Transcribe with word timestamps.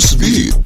Newsbeat. 0.00 0.56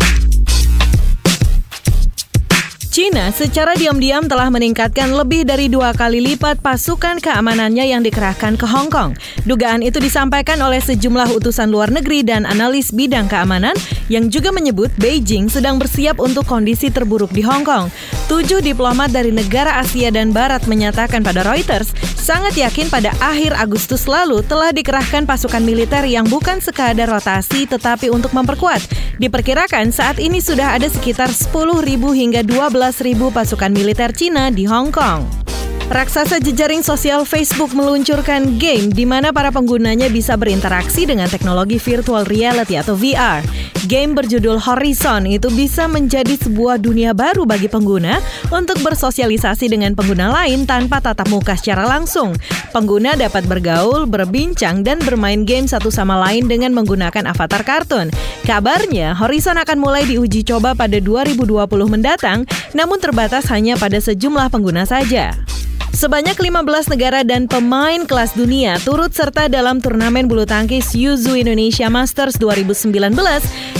China 2.94 3.34
secara 3.34 3.74
diam-diam 3.74 4.30
telah 4.30 4.46
meningkatkan 4.46 5.10
lebih 5.10 5.42
dari 5.42 5.66
dua 5.66 5.90
kali 5.90 6.22
lipat 6.22 6.62
pasukan 6.62 7.18
keamanannya 7.18 7.90
yang 7.90 8.06
dikerahkan 8.06 8.54
ke 8.54 8.62
Hong 8.70 8.86
Kong. 8.86 9.18
Dugaan 9.42 9.82
itu 9.82 9.98
disampaikan 9.98 10.62
oleh 10.62 10.78
sejumlah 10.78 11.34
utusan 11.34 11.66
luar 11.74 11.90
negeri 11.90 12.22
dan 12.22 12.46
analis 12.46 12.94
bidang 12.94 13.26
keamanan 13.26 13.74
yang 14.12 14.28
juga 14.32 14.50
menyebut 14.50 14.92
Beijing 15.00 15.48
sedang 15.48 15.76
bersiap 15.76 16.20
untuk 16.20 16.44
kondisi 16.48 16.88
terburuk 16.88 17.32
di 17.32 17.44
Hong 17.44 17.62
Kong. 17.62 17.88
Tujuh 18.26 18.64
diplomat 18.64 19.12
dari 19.12 19.30
negara 19.30 19.78
Asia 19.80 20.08
dan 20.08 20.32
Barat 20.32 20.64
menyatakan 20.64 21.20
pada 21.20 21.44
Reuters 21.44 21.92
sangat 22.16 22.56
yakin 22.56 22.88
pada 22.88 23.12
akhir 23.20 23.52
Agustus 23.52 24.08
lalu 24.08 24.40
telah 24.44 24.72
dikerahkan 24.72 25.28
pasukan 25.28 25.60
militer 25.60 26.02
yang 26.08 26.24
bukan 26.24 26.56
sekadar 26.58 27.12
rotasi 27.12 27.68
tetapi 27.68 28.08
untuk 28.08 28.32
memperkuat. 28.32 28.80
Diperkirakan 29.20 29.92
saat 29.92 30.16
ini 30.16 30.40
sudah 30.40 30.74
ada 30.74 30.88
sekitar 30.88 31.28
10.000 31.28 31.84
hingga 32.16 32.40
12 32.40 33.06
ribu 33.06 33.28
pasukan 33.28 33.70
militer 33.70 34.10
Cina 34.16 34.48
di 34.48 34.64
Hong 34.64 34.88
Kong. 34.88 35.43
Raksasa 35.84 36.40
jejaring 36.40 36.80
sosial 36.80 37.28
Facebook 37.28 37.76
meluncurkan 37.76 38.56
game 38.56 38.88
di 38.88 39.04
mana 39.04 39.36
para 39.36 39.52
penggunanya 39.52 40.08
bisa 40.08 40.32
berinteraksi 40.32 41.04
dengan 41.04 41.28
teknologi 41.28 41.76
virtual 41.76 42.24
reality 42.24 42.80
atau 42.80 42.96
VR. 42.96 43.44
Game 43.84 44.16
berjudul 44.16 44.56
Horizon 44.64 45.28
itu 45.28 45.52
bisa 45.52 45.84
menjadi 45.84 46.40
sebuah 46.40 46.80
dunia 46.80 47.12
baru 47.12 47.44
bagi 47.44 47.68
pengguna 47.68 48.16
untuk 48.48 48.80
bersosialisasi 48.80 49.68
dengan 49.68 49.92
pengguna 49.92 50.32
lain 50.32 50.64
tanpa 50.64 51.04
tatap 51.04 51.28
muka 51.28 51.52
secara 51.52 51.84
langsung. 51.84 52.32
Pengguna 52.72 53.12
dapat 53.12 53.44
bergaul, 53.44 54.08
berbincang, 54.08 54.80
dan 54.80 55.04
bermain 55.04 55.44
game 55.44 55.68
satu 55.68 55.92
sama 55.92 56.16
lain 56.16 56.48
dengan 56.48 56.72
menggunakan 56.72 57.28
avatar 57.28 57.60
kartun. 57.60 58.08
Kabarnya, 58.48 59.12
Horizon 59.20 59.60
akan 59.60 59.76
mulai 59.76 60.08
diuji 60.08 60.48
coba 60.48 60.72
pada 60.72 60.96
2020 60.96 61.60
mendatang, 61.92 62.48
namun 62.72 62.96
terbatas 63.04 63.52
hanya 63.52 63.76
pada 63.76 64.00
sejumlah 64.00 64.48
pengguna 64.48 64.88
saja. 64.88 65.53
Sebanyak 65.94 66.34
15 66.34 66.90
negara 66.90 67.22
dan 67.22 67.46
pemain 67.46 68.02
kelas 68.02 68.34
dunia 68.34 68.82
turut 68.82 69.14
serta 69.14 69.46
dalam 69.46 69.78
turnamen 69.78 70.26
bulu 70.26 70.42
tangkis 70.42 70.90
Yuzu 70.90 71.38
Indonesia 71.38 71.86
Masters 71.86 72.34
2019 72.34 73.14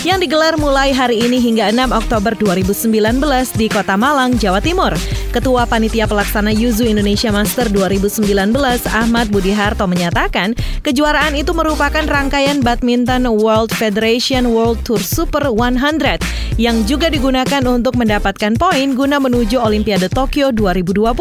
yang 0.07 0.23
digelar 0.23 0.55
mulai 0.55 0.95
hari 0.95 1.19
ini 1.19 1.42
hingga 1.42 1.75
6 1.75 1.91
Oktober 1.91 2.39
2019 2.39 3.19
di 3.59 3.67
Kota 3.67 3.98
Malang, 3.98 4.39
Jawa 4.39 4.62
Timur. 4.62 4.95
Ketua 5.34 5.66
Panitia 5.66 6.06
Pelaksana 6.06 6.54
Yuzu 6.54 6.86
Indonesia 6.86 7.34
Master 7.34 7.66
2019 7.66 8.54
Ahmad 8.86 9.27
Budi 9.34 9.50
Harto 9.50 9.82
menyatakan, 9.90 10.54
kejuaraan 10.86 11.34
itu 11.34 11.50
merupakan 11.50 12.06
rangkaian 12.06 12.62
badminton 12.62 13.27
World 13.27 13.74
Federation 13.74 14.55
World 14.55 14.86
Tour 14.86 15.02
Super 15.02 15.50
100 15.50 16.22
yang 16.55 16.86
juga 16.86 17.10
digunakan 17.10 17.66
untuk 17.66 17.98
mendapatkan 17.98 18.55
poin 18.55 18.94
guna 18.94 19.18
menuju 19.18 19.58
Olimpiade 19.58 20.06
Tokyo 20.06 20.55
2020. 20.55 21.18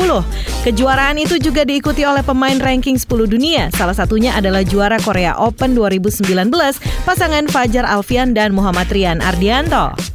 Kejuaraan 0.61 1.17
itu 1.17 1.41
juga 1.41 1.66
diikuti 1.66 2.06
oleh 2.06 2.22
pemain 2.22 2.61
ranking 2.61 3.02
10 3.02 3.09
dunia. 3.25 3.73
Salah 3.73 3.97
satunya 3.97 4.38
adalah 4.38 4.61
juara 4.61 5.02
Korea 5.02 5.34
Open 5.41 5.73
2019, 5.73 6.53
pasangan 7.02 7.50
Fajar 7.50 7.89
Alfian 7.89 8.38
dan 8.38 8.53
Muhammad 8.53 8.94
Rian 8.94 9.25
Ardianto. 9.25 10.12